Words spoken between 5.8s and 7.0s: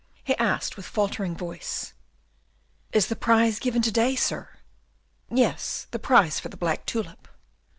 the prize for the black